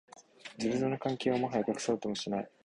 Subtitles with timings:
[0.57, 2.49] ズブズブの関係をもはや隠そうともしない